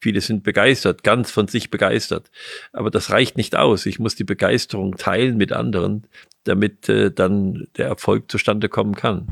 [0.00, 2.30] Viele sind begeistert, ganz von sich begeistert.
[2.72, 3.84] Aber das reicht nicht aus.
[3.86, 6.06] Ich muss die Begeisterung teilen mit anderen,
[6.44, 9.26] damit äh, dann der Erfolg zustande kommen kann.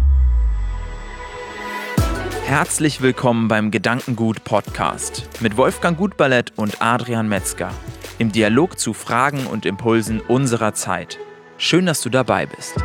[2.44, 7.72] Herzlich willkommen beim Gedankengut Podcast mit Wolfgang Gutballett und Adrian Metzger
[8.18, 11.18] im Dialog zu Fragen und Impulsen unserer Zeit.
[11.58, 12.76] Schön, dass du dabei bist.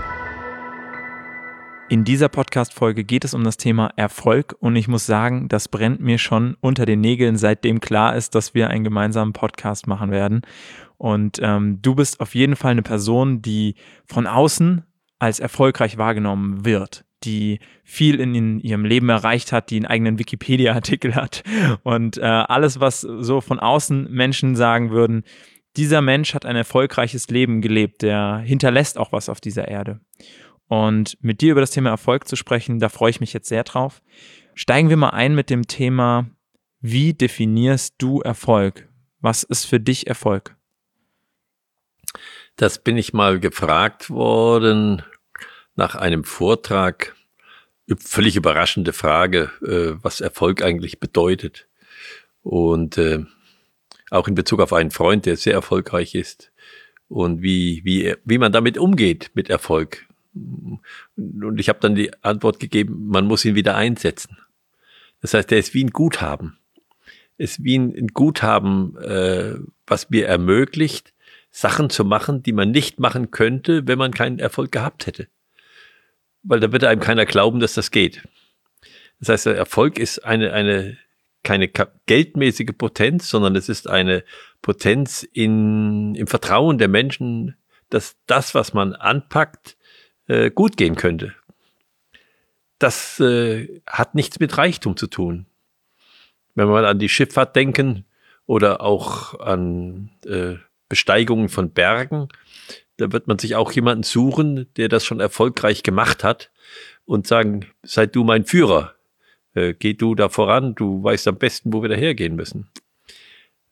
[1.92, 6.00] In dieser Podcast-Folge geht es um das Thema Erfolg und ich muss sagen, das brennt
[6.00, 10.44] mir schon unter den Nägeln, seitdem klar ist, dass wir einen gemeinsamen Podcast machen werden.
[10.96, 13.76] Und ähm, du bist auf jeden Fall eine Person, die
[14.06, 14.84] von außen
[15.20, 20.18] als erfolgreich wahrgenommen wird, die viel in, in ihrem Leben erreicht hat, die einen eigenen
[20.18, 21.44] Wikipedia-Artikel hat
[21.84, 25.26] und äh, alles, was so von außen Menschen sagen würden,
[25.76, 30.00] dieser Mensch hat ein erfolgreiches Leben gelebt, der hinterlässt auch was auf dieser Erde.
[30.72, 33.66] Und mit dir über das Thema Erfolg zu sprechen, da freue ich mich jetzt sehr
[33.66, 34.02] drauf.
[34.56, 36.30] Steigen wir mal ein mit dem Thema,
[36.80, 38.88] wie definierst du Erfolg?
[39.20, 40.56] Was ist für dich Erfolg?
[42.56, 45.04] Das bin ich mal gefragt worden
[45.76, 47.18] nach einem Vortrag.
[48.00, 51.68] Völlig überraschende Frage, äh, was Erfolg eigentlich bedeutet.
[52.44, 53.26] Und äh,
[54.10, 56.54] auch in Bezug auf einen Freund, der sehr erfolgreich ist.
[57.10, 60.08] Und wie, wie, wie man damit umgeht mit Erfolg.
[60.34, 64.38] Und ich habe dann die Antwort gegeben, man muss ihn wieder einsetzen.
[65.22, 66.58] Das heißt, er ist wie ein Guthaben.
[67.38, 69.56] Ist wie ein Guthaben, äh,
[69.88, 71.14] was mir ermöglicht,
[71.50, 75.28] Sachen zu machen, die man nicht machen könnte, wenn man keinen Erfolg gehabt hätte.
[76.44, 78.24] Weil da würde einem keiner glauben, dass das geht.
[79.20, 80.98] Das heißt, der Erfolg ist eine, eine,
[81.44, 81.70] keine
[82.06, 84.24] geldmäßige Potenz, sondern es ist eine
[84.62, 87.56] Potenz in, im Vertrauen der Menschen,
[87.90, 89.78] dass das, was man anpackt,
[90.32, 91.36] äh, gut gehen könnte.
[92.80, 95.46] Das äh, hat nichts mit Reichtum zu tun.
[96.56, 98.06] Wenn mal an die Schifffahrt denken
[98.46, 100.56] oder auch an äh,
[100.88, 102.30] Besteigungen von Bergen,
[102.98, 106.52] da wird man sich auch jemanden suchen, der das schon erfolgreich gemacht hat
[107.06, 108.96] und sagen, sei du mein Führer,
[109.54, 112.70] äh, geh du da voran, du weißt am besten, wo wir dahergehen müssen.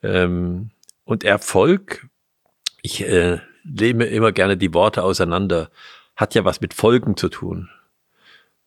[0.04, 0.72] Ähm,
[1.06, 2.08] und Erfolg,
[2.82, 5.70] ich äh, lehme immer gerne die Worte auseinander
[6.20, 7.70] hat ja was mit Folgen zu tun.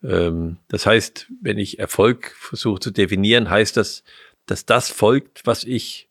[0.02, 4.04] Ähm, das heißt, wenn ich Erfolg versuche zu definieren, heißt das,
[4.46, 6.08] dass das folgt, was ich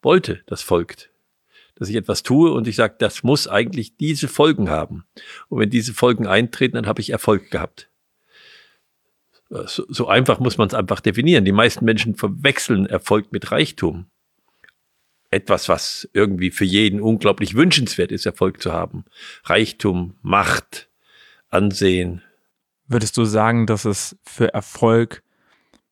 [0.00, 1.10] wollte, das folgt.
[1.74, 5.04] Dass ich etwas tue und ich sage, das muss eigentlich diese Folgen haben.
[5.50, 7.90] Und wenn diese Folgen eintreten, dann habe ich Erfolg gehabt.
[9.50, 11.44] So, so einfach muss man es einfach definieren.
[11.44, 14.06] Die meisten Menschen verwechseln Erfolg mit Reichtum
[15.30, 19.04] etwas, was irgendwie für jeden unglaublich wünschenswert ist, Erfolg zu haben.
[19.44, 20.88] Reichtum, Macht,
[21.48, 22.22] Ansehen.
[22.88, 25.22] Würdest du sagen, dass es für Erfolg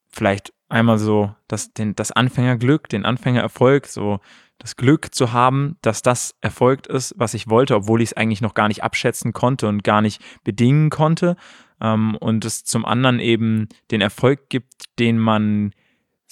[0.08, 4.20] vielleicht einmal so das, den, das Anfängerglück, den Anfängererfolg, so
[4.58, 8.40] das Glück zu haben, dass das erfolgt ist, was ich wollte, obwohl ich es eigentlich
[8.40, 11.36] noch gar nicht abschätzen konnte und gar nicht bedingen konnte.
[11.80, 15.72] Ähm, und es zum anderen eben den Erfolg gibt, den man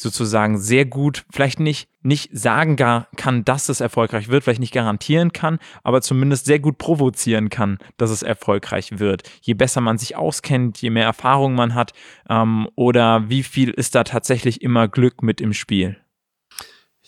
[0.03, 4.75] sozusagen sehr gut, vielleicht nicht, nicht sagen gar kann, dass es erfolgreich wird, vielleicht nicht
[4.75, 9.23] garantieren kann, aber zumindest sehr gut provozieren kann, dass es erfolgreich wird.
[9.41, 11.93] Je besser man sich auskennt, je mehr Erfahrung man hat
[12.29, 15.97] ähm, oder wie viel ist da tatsächlich immer Glück mit im Spiel?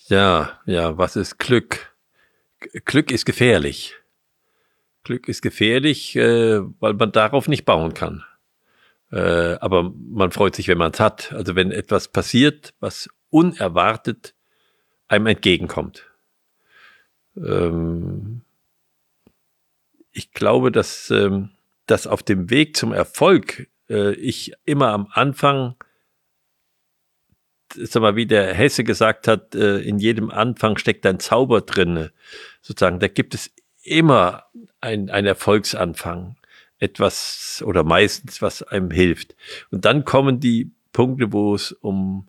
[0.06, 1.94] Ja, ja, was ist Glück?
[2.84, 3.94] Glück ist gefährlich.
[5.02, 8.24] Glück ist gefährlich, äh, weil man darauf nicht bauen kann.
[9.14, 11.32] Äh, aber man freut sich, wenn man es hat.
[11.32, 14.34] Also wenn etwas passiert, was unerwartet
[15.06, 16.10] einem entgegenkommt.
[17.36, 18.42] Ähm,
[20.10, 21.50] ich glaube, dass, ähm,
[21.86, 25.76] dass auf dem Weg zum Erfolg äh, ich immer am Anfang,
[27.72, 32.10] sag mal, wie der Hesse gesagt hat, äh, in jedem Anfang steckt ein Zauber drin.
[32.62, 33.52] Sozusagen, da gibt es
[33.84, 34.46] immer
[34.80, 36.36] ein, ein Erfolgsanfang
[36.78, 39.34] etwas oder meistens, was einem hilft.
[39.70, 42.26] Und dann kommen die Punkte, wo es um,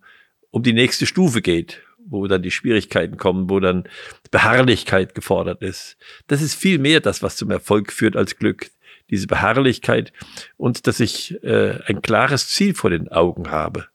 [0.52, 3.86] um die nächste Stufe geht, wo dann die Schwierigkeiten kommen, wo dann
[4.32, 5.98] Beharrlichkeit gefordert ist.
[6.28, 8.72] Das ist viel mehr das, was zum Erfolg führt als Glück.
[9.12, 10.12] Diese Beharrlichkeit
[10.58, 13.86] und dass ich äh, ein klares Ziel vor den Augen habe.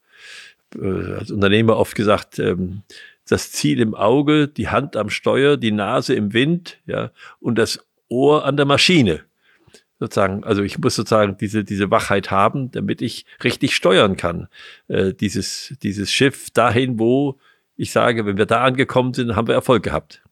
[0.81, 2.83] Äh, als Unternehmer oft gesagt, ähm,
[3.29, 7.11] das Ziel im Auge, die Hand am Steuer, die Nase im Wind, ja,
[7.41, 9.25] und das Ohr an der Maschine
[10.01, 14.49] sozusagen, also ich muss sozusagen diese, diese Wachheit haben, damit ich richtig steuern kann.
[14.89, 17.39] Äh, dieses, dieses Schiff dahin, wo
[17.77, 20.23] ich sage, wenn wir da angekommen sind, haben wir Erfolg gehabt.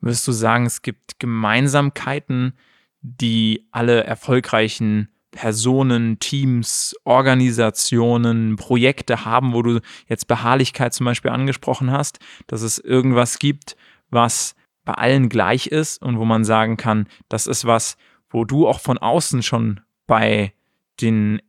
[0.00, 2.54] Würdest du sagen, es gibt Gemeinsamkeiten,
[3.00, 11.92] die alle erfolgreichen Personen, Teams, Organisationen, Projekte haben, wo du jetzt Beharrlichkeit zum Beispiel angesprochen
[11.92, 13.76] hast, dass es irgendwas gibt,
[14.10, 14.54] was
[14.84, 17.98] bei allen gleich ist und wo man sagen kann, das ist was,
[18.30, 20.52] wo du auch von außen schon bei
[21.00, 21.40] den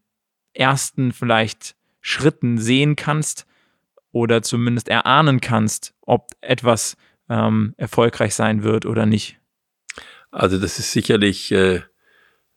[0.53, 3.45] ersten vielleicht Schritten sehen kannst
[4.11, 6.97] oder zumindest erahnen kannst, ob etwas
[7.29, 9.37] ähm, erfolgreich sein wird oder nicht?
[10.31, 11.81] Also das ist sicherlich, äh,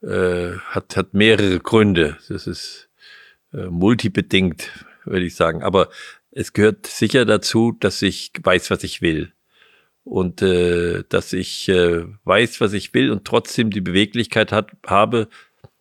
[0.02, 2.19] äh, hat, hat mehrere Gründe.
[2.28, 2.88] Das ist
[3.52, 4.70] äh, multibedingt,
[5.04, 5.62] würde ich sagen.
[5.62, 5.88] Aber
[6.30, 9.32] es gehört sicher dazu, dass ich weiß, was ich will.
[10.04, 15.28] Und äh, dass ich äh, weiß, was ich will und trotzdem die Beweglichkeit hat, habe,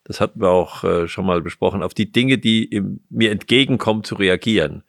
[0.04, 4.04] das hatten wir auch äh, schon mal besprochen, auf die Dinge, die im, mir entgegenkommen,
[4.04, 4.84] zu reagieren.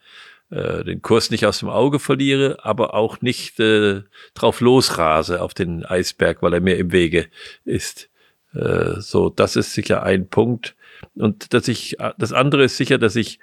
[0.51, 4.03] Äh, den Kurs nicht aus dem Auge verliere, aber auch nicht äh,
[4.35, 7.29] drauf losrase auf den Eisberg, weil er mir im Wege
[7.65, 8.11] ist.
[8.55, 10.77] Äh, so, das ist sicher ein Punkt.
[11.15, 13.41] Und dass ich, das andere ist sicher, dass ich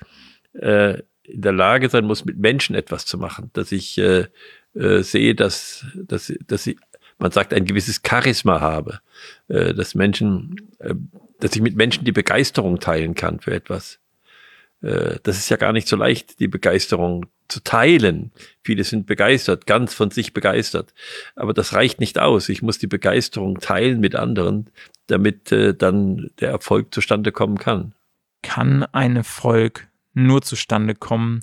[0.54, 4.28] äh, in der Lage sein muss, mit Menschen etwas zu machen, dass ich äh,
[4.80, 6.78] äh, sehe, dass, dass, dass ich,
[7.18, 9.02] man sagt, ein gewisses Charisma habe,
[9.48, 10.96] äh, dass Menschen äh,
[11.40, 14.00] dass ich mit Menschen die Begeisterung teilen kann für etwas.
[14.82, 18.32] Äh, das ist ja gar nicht so leicht, die Begeisterung zu teilen.
[18.62, 20.94] Viele sind begeistert, ganz von sich begeistert.
[21.36, 22.50] Aber das reicht nicht aus.
[22.50, 24.70] Ich muss die Begeisterung teilen mit anderen,
[25.08, 27.94] damit äh, dann der Erfolg zustande kommen kann.
[28.44, 31.42] Kann ein Erfolg nur zustande kommen?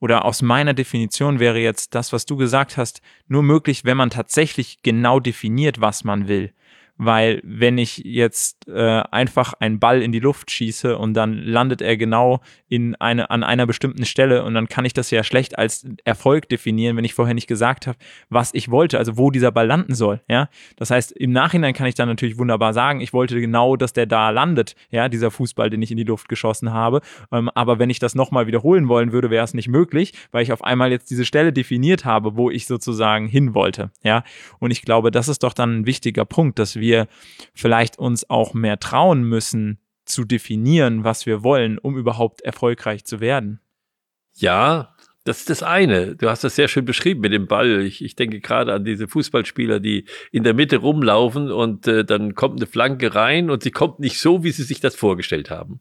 [0.00, 4.10] Oder aus meiner Definition wäre jetzt das, was du gesagt hast, nur möglich, wenn man
[4.10, 6.52] tatsächlich genau definiert, was man will
[6.98, 11.80] weil wenn ich jetzt äh, einfach einen Ball in die Luft schieße und dann landet
[11.80, 15.56] er genau in eine, an einer bestimmten Stelle und dann kann ich das ja schlecht
[15.58, 17.96] als Erfolg definieren, wenn ich vorher nicht gesagt habe,
[18.28, 20.48] was ich wollte, also wo dieser Ball landen soll, ja.
[20.76, 24.06] Das heißt, im Nachhinein kann ich dann natürlich wunderbar sagen, ich wollte genau, dass der
[24.06, 27.00] da landet, ja, dieser Fußball, den ich in die Luft geschossen habe.
[27.32, 30.52] Ähm, aber wenn ich das nochmal wiederholen wollen würde, wäre es nicht möglich, weil ich
[30.52, 34.24] auf einmal jetzt diese Stelle definiert habe, wo ich sozusagen hin wollte, ja.
[34.58, 37.06] Und ich glaube, das ist doch dann ein wichtiger Punkt, dass wir wir
[37.54, 43.20] vielleicht uns auch mehr trauen müssen, zu definieren, was wir wollen, um überhaupt erfolgreich zu
[43.20, 43.60] werden.
[44.34, 44.94] Ja,
[45.24, 46.16] das ist das eine.
[46.16, 47.82] Du hast das sehr schön beschrieben mit dem Ball.
[47.82, 52.34] Ich, ich denke gerade an diese Fußballspieler, die in der Mitte rumlaufen und äh, dann
[52.34, 55.80] kommt eine Flanke rein und sie kommt nicht so, wie sie sich das vorgestellt haben.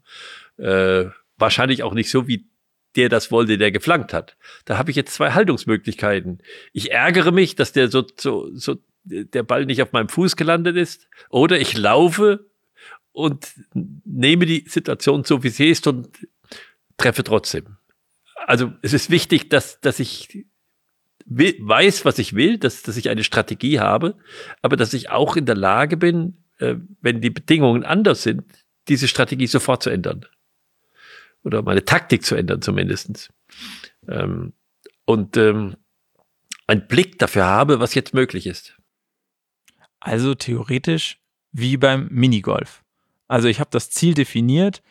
[0.57, 1.05] Äh,
[1.37, 2.49] wahrscheinlich auch nicht so, wie
[2.97, 4.35] der das wollte, der geflankt hat.
[4.65, 6.41] Da habe ich jetzt zwei Haltungsmöglichkeiten.
[6.73, 8.77] Ich ärgere mich, dass der so, so, so
[9.07, 11.07] der Ball nicht auf meinem Fuß gelandet ist.
[11.29, 12.45] Oder ich laufe
[13.11, 16.09] und nehme die Situation so, wie sie ist und
[16.97, 17.77] treffe trotzdem.
[18.45, 20.45] Also es ist wichtig, dass, dass ich
[21.25, 24.15] weiß, was ich will, dass, dass ich eine Strategie habe,
[24.61, 28.43] aber dass ich auch in der Lage bin, äh, wenn die Bedingungen anders sind,
[28.87, 30.25] diese Strategie sofort zu ändern.
[31.43, 33.29] Oder meine Taktik zu ändern zumindestens.
[34.07, 34.53] Ähm,
[35.05, 35.75] und ähm,
[36.67, 38.77] einen Blick dafür habe, was jetzt möglich ist.
[39.99, 41.19] Also theoretisch
[41.51, 42.83] wie beim Minigolf.
[43.27, 44.81] Also ich habe das Ziel definiert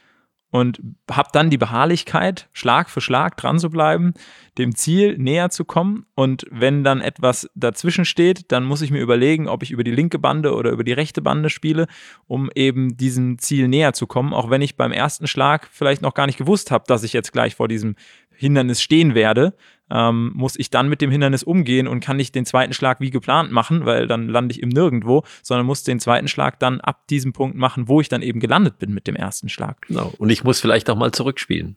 [0.51, 0.81] und
[1.11, 4.15] habe dann die Beharrlichkeit, Schlag für Schlag dran zu bleiben,
[4.59, 6.07] dem Ziel näher zu kommen.
[6.15, 9.91] Und wenn dann etwas dazwischen steht, dann muss ich mir überlegen, ob ich über die
[9.91, 11.87] linke Bande oder über die rechte Bande spiele,
[12.27, 14.33] um eben diesem Ziel näher zu kommen.
[14.33, 17.33] Auch wenn ich beim ersten Schlag vielleicht noch gar nicht gewusst habe, dass ich jetzt
[17.33, 17.97] gleich vor diesem
[18.37, 19.55] Hindernis stehen werde,
[19.91, 23.11] ähm, muss ich dann mit dem Hindernis umgehen und kann nicht den zweiten Schlag wie
[23.11, 27.07] geplant machen, weil dann lande ich im Nirgendwo, sondern muss den zweiten Schlag dann ab
[27.09, 29.83] diesem Punkt machen, wo ich dann eben gelandet bin mit dem ersten Schlag.
[29.87, 30.13] Genau.
[30.19, 31.77] Und ich muss vielleicht auch mal zurückspielen.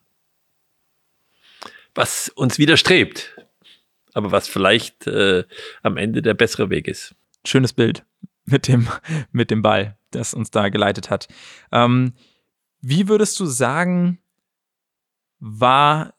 [1.95, 3.35] Was uns widerstrebt,
[4.13, 5.43] aber was vielleicht äh,
[5.83, 7.15] am Ende der bessere Weg ist.
[7.45, 8.05] Schönes Bild
[8.45, 8.87] mit dem,
[9.31, 11.27] mit dem Ball, das uns da geleitet hat.
[11.71, 12.13] Ähm,
[12.81, 14.19] wie würdest du sagen,
[15.39, 16.13] war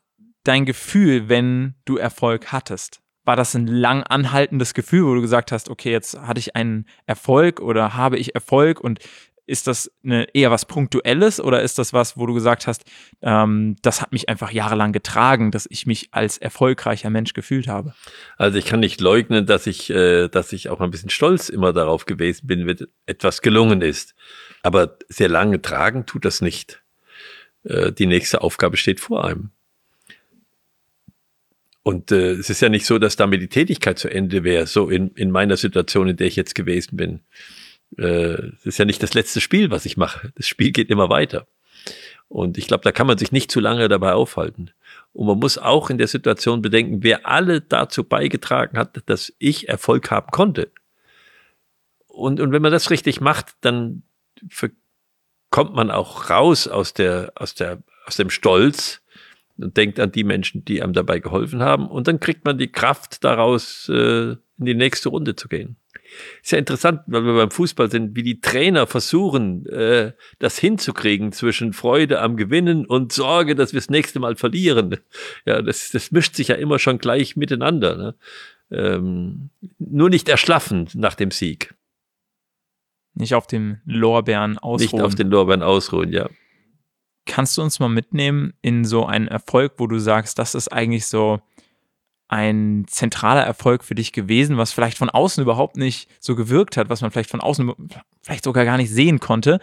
[0.50, 3.00] dein Gefühl, wenn du Erfolg hattest?
[3.24, 6.86] War das ein lang anhaltendes Gefühl, wo du gesagt hast, okay, jetzt hatte ich einen
[7.06, 8.98] Erfolg oder habe ich Erfolg und
[9.46, 12.82] ist das eine, eher was Punktuelles oder ist das was, wo du gesagt hast,
[13.22, 17.94] ähm, das hat mich einfach jahrelang getragen, dass ich mich als erfolgreicher Mensch gefühlt habe?
[18.36, 21.72] Also ich kann nicht leugnen, dass ich, äh, dass ich auch ein bisschen stolz immer
[21.72, 24.16] darauf gewesen bin, wenn etwas gelungen ist.
[24.64, 26.82] Aber sehr lange tragen tut das nicht.
[27.62, 29.52] Äh, die nächste Aufgabe steht vor einem.
[31.82, 34.90] Und äh, es ist ja nicht so, dass damit die Tätigkeit zu Ende wäre, so
[34.90, 37.20] in, in meiner Situation, in der ich jetzt gewesen bin.
[37.96, 40.32] Äh, es ist ja nicht das letzte Spiel, was ich mache.
[40.36, 41.46] Das Spiel geht immer weiter.
[42.28, 44.70] Und ich glaube, da kann man sich nicht zu lange dabei aufhalten.
[45.12, 49.68] Und man muss auch in der Situation bedenken, wer alle dazu beigetragen hat, dass ich
[49.68, 50.70] Erfolg haben konnte.
[52.06, 54.02] Und, und wenn man das richtig macht, dann
[55.50, 59.02] kommt man auch raus aus der, aus der, aus dem Stolz
[59.60, 61.88] und denkt an die Menschen, die einem dabei geholfen haben.
[61.88, 65.76] Und dann kriegt man die Kraft daraus, äh, in die nächste Runde zu gehen.
[66.42, 71.32] Ist ja interessant, weil wir beim Fußball sind, wie die Trainer versuchen, äh, das hinzukriegen
[71.32, 74.96] zwischen Freude am Gewinnen und Sorge, dass wir das nächste Mal verlieren.
[75.46, 77.96] Ja, das, das mischt sich ja immer schon gleich miteinander.
[77.96, 78.14] Ne?
[78.70, 81.74] Ähm, nur nicht erschlaffen nach dem Sieg.
[83.14, 84.90] Nicht auf den Lorbeeren ausruhen.
[84.92, 86.28] Nicht auf den Lorbeeren ausruhen, ja.
[87.30, 91.06] Kannst du uns mal mitnehmen in so einen Erfolg, wo du sagst, das ist eigentlich
[91.06, 91.38] so
[92.26, 96.88] ein zentraler Erfolg für dich gewesen, was vielleicht von außen überhaupt nicht so gewirkt hat,
[96.88, 97.72] was man vielleicht von außen
[98.20, 99.60] vielleicht sogar gar nicht sehen konnte,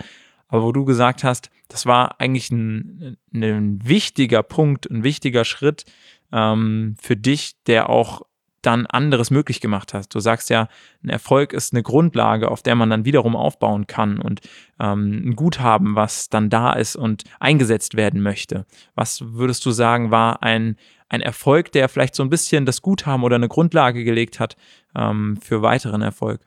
[0.47, 5.83] aber wo du gesagt hast, das war eigentlich ein, ein wichtiger Punkt, ein wichtiger Schritt
[6.31, 8.21] ähm, für dich, der auch
[8.67, 10.13] dann anderes möglich gemacht hast.
[10.13, 10.67] Du sagst ja,
[11.01, 14.41] ein Erfolg ist eine Grundlage, auf der man dann wiederum aufbauen kann und
[14.77, 18.65] ähm, ein Guthaben, was dann da ist und eingesetzt werden möchte.
[18.93, 20.75] Was würdest du sagen, war ein,
[21.07, 24.57] ein Erfolg, der vielleicht so ein bisschen das Guthaben oder eine Grundlage gelegt hat
[24.95, 26.41] ähm, für weiteren Erfolg?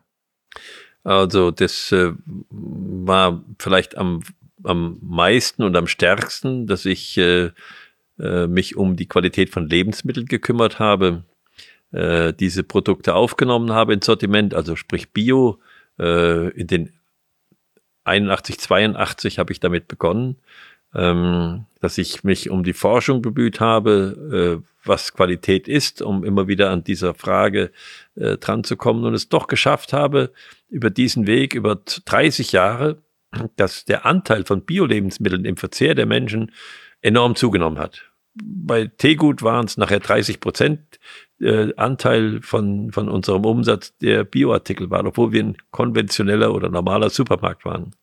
[1.03, 2.13] Also das äh,
[2.51, 4.21] war vielleicht am,
[4.63, 7.51] am meisten und am stärksten, dass ich äh,
[8.19, 11.25] äh, mich um die Qualität von Lebensmitteln gekümmert habe
[11.93, 15.59] äh, diese Produkte aufgenommen habe ins Sortiment, also sprich Bio.
[15.99, 16.93] Äh, in den
[18.05, 20.37] 81, 82 habe ich damit begonnen,
[20.95, 26.49] ähm, dass ich mich um die Forschung bemüht habe, äh, was Qualität ist, um immer
[26.49, 27.71] wieder an dieser Frage
[28.17, 30.33] äh, dran zu kommen und es doch geschafft habe,
[30.69, 32.99] über diesen Weg, über 30 Jahre,
[33.57, 36.53] dass der Anteil von Bio-Lebensmitteln im Verzehr der Menschen
[37.01, 38.03] enorm zugenommen hat.
[38.35, 40.99] Bei Teegut waren es nachher 30 Prozent
[41.41, 47.11] äh, Anteil von, von unserem Umsatz der Bioartikel war, obwohl wir ein konventioneller oder normaler
[47.11, 47.95] Supermarkt waren.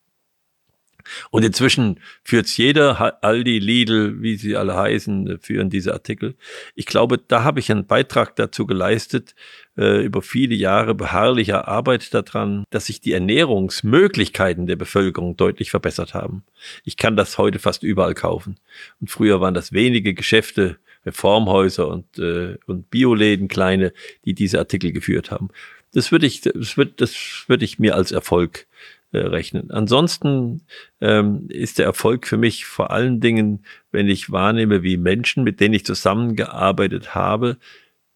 [1.31, 6.35] Und inzwischen führt's jeder, Aldi, Lidl, wie sie alle heißen, führen diese Artikel.
[6.75, 9.35] Ich glaube, da habe ich einen Beitrag dazu geleistet,
[9.77, 16.13] äh, über viele Jahre beharrlicher Arbeit daran, dass sich die Ernährungsmöglichkeiten der Bevölkerung deutlich verbessert
[16.13, 16.43] haben.
[16.83, 18.59] Ich kann das heute fast überall kaufen.
[18.99, 20.77] Und früher waren das wenige Geschäfte,
[21.07, 23.93] Reformhäuser und, äh, und Bioläden, kleine,
[24.25, 25.49] die diese Artikel geführt haben.
[25.93, 27.15] Das würde ich, das würde, das
[27.47, 28.67] würde ich mir als Erfolg
[29.11, 29.71] äh, rechnen.
[29.71, 30.61] Ansonsten
[31.01, 35.59] ähm, ist der Erfolg für mich vor allen Dingen, wenn ich wahrnehme, wie Menschen, mit
[35.59, 37.57] denen ich zusammengearbeitet habe,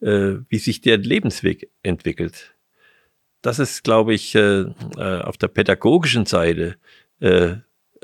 [0.02, 2.54] äh, wie sich der Lebensweg entwickelt.
[3.42, 4.66] Das ist, glaube ich, äh,
[4.98, 6.76] äh, auf der pädagogischen Seite
[7.22, 7.56] äh,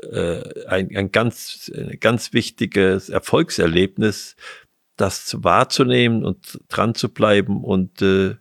[0.02, 4.36] äh, ein, ein ganz, ein ganz wichtiges Erfolgserlebnis,
[5.00, 8.36] das wahrzunehmen und dran zu bleiben und, äh,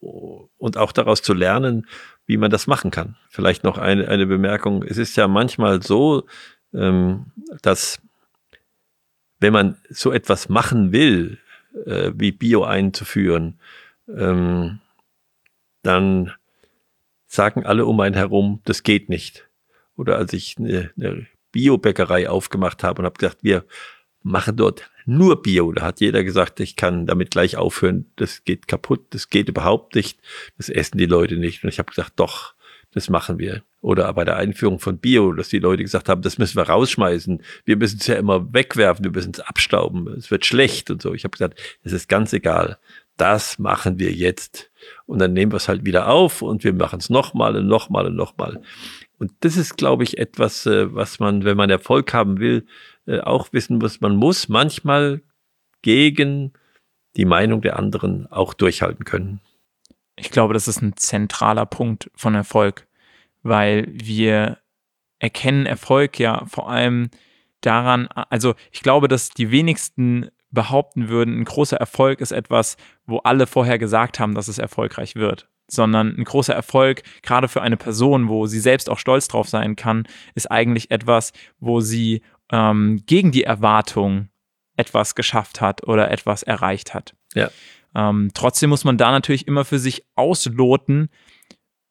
[0.00, 1.86] und auch daraus zu lernen,
[2.26, 3.16] wie man das machen kann.
[3.28, 4.82] Vielleicht noch eine, eine Bemerkung.
[4.82, 6.24] Es ist ja manchmal so,
[6.74, 7.26] ähm,
[7.62, 8.00] dass
[9.38, 11.38] wenn man so etwas machen will,
[11.86, 13.58] äh, wie Bio einzuführen,
[14.08, 14.80] ähm,
[15.82, 16.32] dann
[17.26, 19.48] sagen alle um einen herum, das geht nicht.
[19.96, 23.64] Oder als ich eine, eine Bio-Bäckerei aufgemacht habe und habe gesagt, wir
[24.22, 25.72] machen dort nur Bio.
[25.72, 28.06] Da hat jeder gesagt, ich kann damit gleich aufhören.
[28.16, 30.20] Das geht kaputt, das geht überhaupt nicht.
[30.56, 31.62] Das essen die Leute nicht.
[31.62, 32.54] Und ich habe gesagt, doch,
[32.92, 33.62] das machen wir.
[33.80, 37.42] Oder bei der Einführung von Bio, dass die Leute gesagt haben, das müssen wir rausschmeißen.
[37.64, 40.06] Wir müssen es ja immer wegwerfen, wir müssen es abstauben.
[40.08, 41.14] Es wird schlecht und so.
[41.14, 42.78] Ich habe gesagt, es ist ganz egal.
[43.16, 44.70] Das machen wir jetzt.
[45.06, 48.06] Und dann nehmen wir es halt wieder auf und wir machen es nochmal und nochmal
[48.06, 48.62] und nochmal.
[49.18, 52.66] Und das ist, glaube ich, etwas, äh, was man, wenn man Erfolg haben will,
[53.06, 55.22] äh, auch wissen muss, man muss manchmal
[55.82, 56.52] gegen
[57.16, 59.40] die Meinung der anderen auch durchhalten können.
[60.16, 62.86] Ich glaube, das ist ein zentraler Punkt von Erfolg,
[63.42, 64.58] weil wir
[65.18, 67.10] erkennen Erfolg ja vor allem
[67.60, 73.18] daran, also ich glaube, dass die wenigsten behaupten würden, ein großer Erfolg ist etwas, wo
[73.18, 77.78] alle vorher gesagt haben, dass es erfolgreich wird sondern ein großer Erfolg, gerade für eine
[77.78, 83.02] Person, wo sie selbst auch stolz drauf sein kann, ist eigentlich etwas, wo sie ähm,
[83.06, 84.28] gegen die Erwartung
[84.76, 87.14] etwas geschafft hat oder etwas erreicht hat.
[87.34, 87.50] Ja.
[87.94, 91.10] Ähm, trotzdem muss man da natürlich immer für sich ausloten,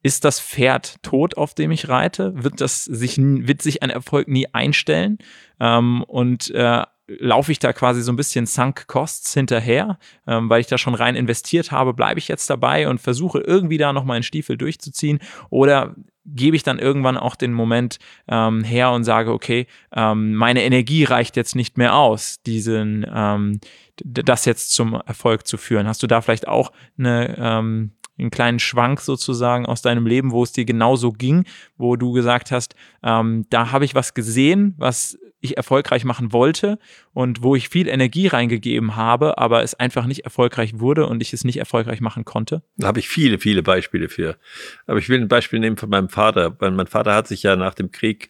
[0.04, 2.44] ist das Pferd tot, auf dem ich reite?
[2.44, 5.20] Wird das sich, wird sich ein Erfolg nie einstellen?
[5.60, 6.84] Ähm, und äh,
[7.20, 10.96] laufe ich da quasi so ein bisschen Sunk Costs hinterher, ähm, weil ich da schon
[10.96, 15.20] rein investiert habe, bleibe ich jetzt dabei und versuche irgendwie da noch meinen Stiefel durchzuziehen
[15.50, 20.64] oder gebe ich dann irgendwann auch den Moment ähm, her und sage, okay, ähm, meine
[20.64, 23.60] Energie reicht jetzt nicht mehr aus, diesen, ähm,
[24.04, 25.88] das jetzt zum Erfolg zu führen.
[25.88, 30.44] Hast du da vielleicht auch eine, ähm, einen kleinen Schwank sozusagen aus deinem Leben, wo
[30.44, 31.46] es dir genauso ging,
[31.78, 36.78] wo du gesagt hast, ähm, da habe ich was gesehen, was ich erfolgreich machen wollte
[37.14, 41.34] und wo ich viel Energie reingegeben habe, aber es einfach nicht erfolgreich wurde und ich
[41.34, 42.62] es nicht erfolgreich machen konnte?
[42.78, 44.38] Da habe ich viele, viele Beispiele für.
[44.86, 47.56] Aber ich will ein Beispiel nehmen von meinem Vater, weil mein Vater hat sich ja
[47.56, 48.30] nach dem Krieg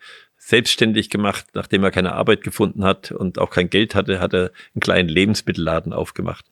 [0.51, 4.51] selbstständig gemacht, nachdem er keine Arbeit gefunden hat und auch kein Geld hatte, hat er
[4.75, 6.45] einen kleinen Lebensmittelladen aufgemacht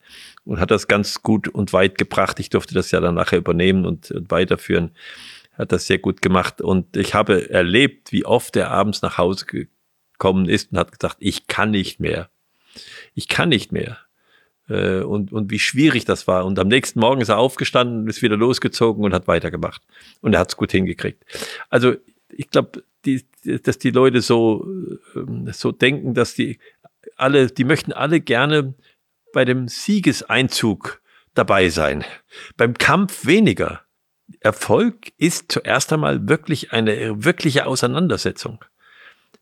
[0.44, 2.40] und hat das ganz gut und weit gebracht.
[2.40, 4.92] Ich durfte das ja dann nachher übernehmen und, und weiterführen.
[5.52, 9.44] Hat das sehr gut gemacht und ich habe erlebt, wie oft er abends nach Hause
[9.44, 12.30] gekommen ist und hat gesagt, ich kann nicht mehr.
[13.14, 13.98] Ich kann nicht mehr.
[14.70, 16.46] Äh, und, und wie schwierig das war.
[16.46, 19.82] Und am nächsten Morgen ist er aufgestanden, ist wieder losgezogen und hat weitergemacht.
[20.22, 21.22] Und er hat es gut hingekriegt.
[21.68, 21.96] Also
[22.32, 23.24] ich glaube, die,
[23.62, 24.66] dass die Leute so,
[25.14, 26.58] ähm, so denken, dass die
[27.16, 28.74] alle, die möchten alle gerne
[29.32, 31.00] bei dem Siegeseinzug
[31.34, 32.04] dabei sein.
[32.56, 33.82] Beim Kampf weniger.
[34.40, 38.64] Erfolg ist zuerst einmal wirklich eine wirkliche Auseinandersetzung.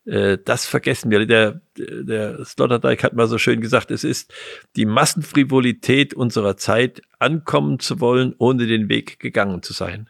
[0.07, 1.27] Äh, das vergessen wir.
[1.27, 4.33] Der, der Sloterdijk hat mal so schön gesagt, es ist
[4.77, 10.09] die Massenfrivolität unserer Zeit, ankommen zu wollen, ohne den Weg gegangen zu sein.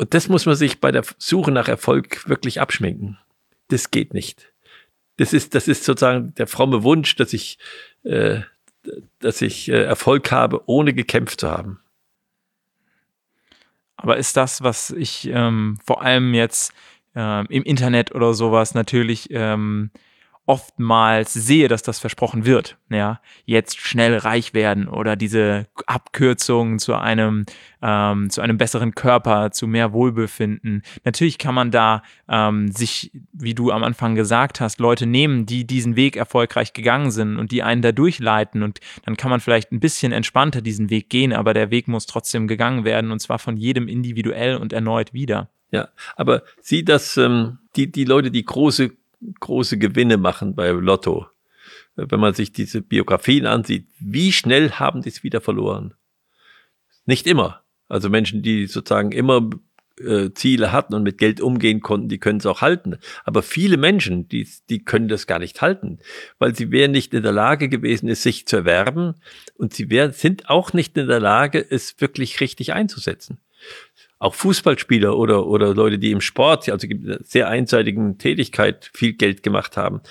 [0.00, 3.18] Und das muss man sich bei der Suche nach Erfolg wirklich abschminken.
[3.68, 4.50] Das geht nicht.
[5.18, 7.58] Das ist, das ist sozusagen der fromme Wunsch, dass ich,
[8.04, 8.40] äh,
[9.18, 11.80] dass ich äh, Erfolg habe, ohne gekämpft zu haben.
[13.96, 16.72] Aber ist das, was ich ähm, vor allem jetzt
[17.14, 19.90] ähm, im Internet oder sowas natürlich ähm,
[20.50, 22.76] oftmals sehe, dass das versprochen wird.
[22.90, 27.44] Ja, jetzt schnell reich werden oder diese Abkürzungen zu einem
[27.80, 30.82] ähm, zu einem besseren Körper, zu mehr Wohlbefinden.
[31.04, 35.68] Natürlich kann man da ähm, sich, wie du am Anfang gesagt hast, Leute nehmen, die
[35.68, 39.70] diesen Weg erfolgreich gegangen sind und die einen da durchleiten und dann kann man vielleicht
[39.70, 43.38] ein bisschen entspannter diesen Weg gehen, aber der Weg muss trotzdem gegangen werden und zwar
[43.38, 45.48] von jedem individuell und erneut wieder.
[45.70, 48.90] Ja, aber sieh das, ähm, die, die Leute, die große
[49.40, 51.26] große Gewinne machen bei Lotto.
[51.96, 55.94] Wenn man sich diese Biografien ansieht, wie schnell haben die es wieder verloren?
[57.04, 57.62] Nicht immer.
[57.88, 59.50] Also Menschen, die sozusagen immer
[59.98, 62.96] äh, Ziele hatten und mit Geld umgehen konnten, die können es auch halten.
[63.24, 65.98] Aber viele Menschen, die, die können das gar nicht halten,
[66.38, 69.14] weil sie wären nicht in der Lage gewesen, es sich zu erwerben
[69.56, 73.40] und sie wär, sind auch nicht in der Lage, es wirklich richtig einzusetzen
[74.20, 76.86] auch Fußballspieler oder, oder Leute, die im Sport, also
[77.22, 80.02] sehr einseitigen Tätigkeit viel Geld gemacht haben,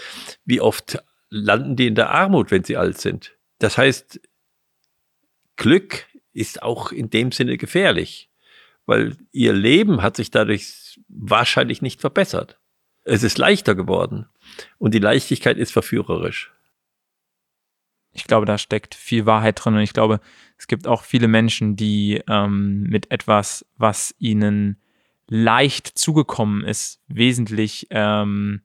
[0.45, 3.37] wie oft landen die in der Armut, wenn sie alt sind?
[3.59, 4.19] Das heißt,
[5.55, 8.31] Glück ist auch in dem Sinne gefährlich,
[8.87, 12.59] weil ihr Leben hat sich dadurch wahrscheinlich nicht verbessert.
[13.03, 14.27] Es ist leichter geworden
[14.79, 16.51] und die Leichtigkeit ist verführerisch
[18.19, 20.19] ich glaube, da steckt viel Wahrheit drin und ich glaube,
[20.57, 24.77] es gibt auch viele Menschen, die ähm, mit etwas, was ihnen
[25.27, 28.61] leicht zugekommen ist, wesentlich ähm,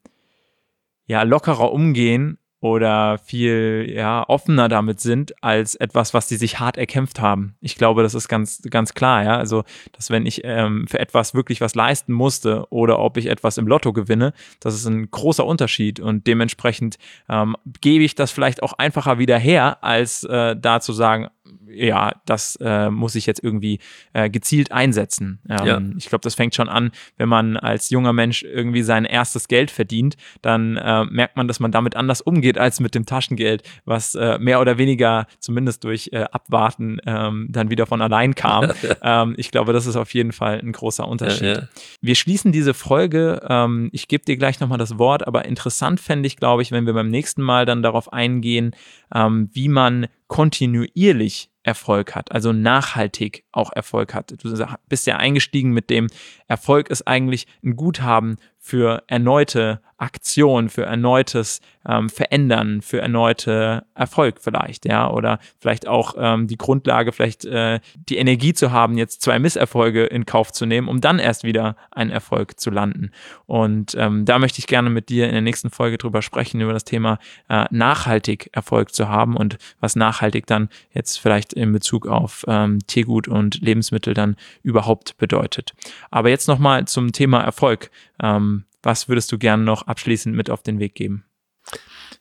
[1.06, 6.78] ja lockerer umgehen oder viel ja offener damit sind als etwas, was sie sich hart
[6.78, 7.56] erkämpft haben.
[7.60, 9.36] Ich glaube, das ist ganz ganz klar, ja.
[9.36, 13.58] Also, dass wenn ich ähm, für etwas wirklich was leisten musste oder ob ich etwas
[13.58, 16.96] im Lotto gewinne, das ist ein großer Unterschied und dementsprechend
[17.28, 21.28] ähm, gebe ich das vielleicht auch einfacher wieder her, als äh, da zu sagen,
[21.66, 23.78] ja, das äh, muss ich jetzt irgendwie
[24.12, 25.40] äh, gezielt einsetzen.
[25.48, 25.80] Ähm, ja.
[25.96, 29.70] Ich glaube, das fängt schon an, wenn man als junger Mensch irgendwie sein erstes Geld
[29.70, 34.14] verdient, dann äh, merkt man, dass man damit anders umgeht als mit dem Taschengeld, was
[34.14, 38.72] äh, mehr oder weniger zumindest durch äh, Abwarten ähm, dann wieder von allein kam.
[39.02, 41.42] ähm, ich glaube, das ist auf jeden Fall ein großer Unterschied.
[41.42, 41.68] Ja, ja.
[42.00, 43.40] Wir schließen diese Folge.
[43.48, 46.86] Ähm, ich gebe dir gleich nochmal das Wort, aber interessant fände ich, glaube ich, wenn
[46.86, 48.74] wir beim nächsten Mal dann darauf eingehen,
[49.14, 54.32] ähm, wie man kontinuierlich Erfolg hat, also nachhaltig auch Erfolg hat.
[54.42, 56.08] Du bist ja eingestiegen mit dem
[56.48, 64.36] Erfolg ist eigentlich ein Guthaben für erneute Aktion, für erneutes ähm, Verändern, für erneute Erfolg
[64.40, 69.20] vielleicht, ja, oder vielleicht auch ähm, die Grundlage, vielleicht äh, die Energie zu haben, jetzt
[69.20, 73.10] zwei Misserfolge in Kauf zu nehmen, um dann erst wieder einen Erfolg zu landen.
[73.44, 76.72] Und ähm, da möchte ich gerne mit dir in der nächsten Folge drüber sprechen, über
[76.72, 77.18] das Thema
[77.50, 82.78] äh, nachhaltig Erfolg zu haben und was nachhaltig dann jetzt vielleicht in Bezug auf ähm,
[82.86, 85.74] Tiergut und Lebensmittel dann überhaupt bedeutet.
[86.10, 87.90] Aber jetzt nochmal zum Thema Erfolg.
[88.22, 91.24] Ähm, was würdest du gerne noch abschließend mit auf den Weg geben?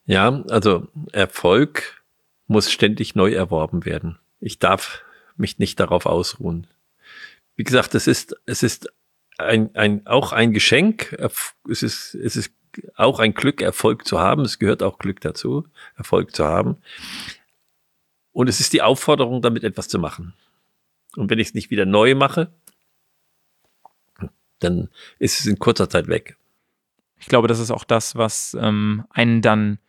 [0.05, 2.03] Ja, also Erfolg
[2.47, 4.19] muss ständig neu erworben werden.
[4.39, 5.01] Ich darf
[5.35, 6.67] mich nicht darauf ausruhen.
[7.55, 8.91] Wie gesagt, es ist, es ist
[9.37, 11.17] ein, ein, auch ein Geschenk.
[11.69, 12.53] Es ist, es ist
[12.95, 14.41] auch ein Glück, Erfolg zu haben.
[14.43, 16.77] Es gehört auch Glück dazu, Erfolg zu haben.
[18.31, 20.33] Und es ist die Aufforderung, damit etwas zu machen.
[21.15, 22.51] Und wenn ich es nicht wieder neu mache,
[24.63, 26.37] dann ist es in kurzer Zeit weg.
[27.19, 29.79] Ich glaube, das ist auch das, was ähm, einen dann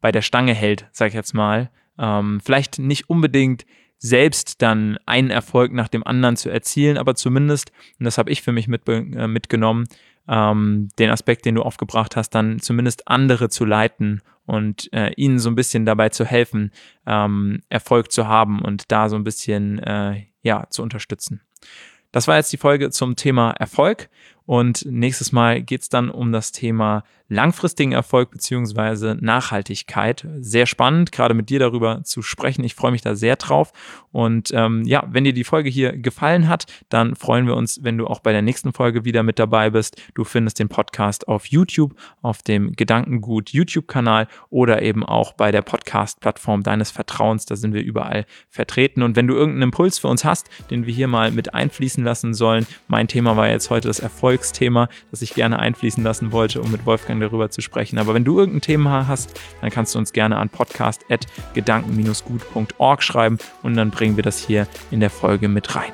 [0.00, 1.70] bei der Stange hält, sag ich jetzt mal.
[1.98, 3.64] Ähm, vielleicht nicht unbedingt
[3.98, 8.42] selbst dann einen Erfolg nach dem anderen zu erzielen, aber zumindest, und das habe ich
[8.42, 9.86] für mich mit, äh, mitgenommen,
[10.28, 15.38] ähm, den Aspekt, den du aufgebracht hast, dann zumindest andere zu leiten und äh, ihnen
[15.38, 16.72] so ein bisschen dabei zu helfen,
[17.06, 21.40] ähm, Erfolg zu haben und da so ein bisschen äh, ja zu unterstützen.
[22.12, 24.08] Das war jetzt die Folge zum Thema Erfolg
[24.46, 30.26] und nächstes Mal geht es dann um das Thema langfristigen Erfolg beziehungsweise Nachhaltigkeit.
[30.40, 32.62] Sehr spannend, gerade mit dir darüber zu sprechen.
[32.62, 33.72] Ich freue mich da sehr drauf.
[34.12, 37.96] Und ähm, ja, wenn dir die Folge hier gefallen hat, dann freuen wir uns, wenn
[37.96, 40.00] du auch bei der nächsten Folge wieder mit dabei bist.
[40.14, 45.62] Du findest den Podcast auf YouTube, auf dem Gedankengut YouTube-Kanal oder eben auch bei der
[45.62, 47.46] Podcast-Plattform deines Vertrauens.
[47.46, 49.02] Da sind wir überall vertreten.
[49.02, 52.34] Und wenn du irgendeinen Impuls für uns hast, den wir hier mal mit einfließen lassen
[52.34, 54.00] sollen, mein Thema war jetzt heute das
[54.32, 57.98] Erfolgsthema, das ich gerne einfließen lassen wollte, um mit Wolfgang darüber zu sprechen.
[57.98, 63.76] Aber wenn du irgendein Thema hast, dann kannst du uns gerne an podcast.gedanken-gut.org schreiben und
[63.76, 65.92] dann bringen wir das hier in der Folge mit rein.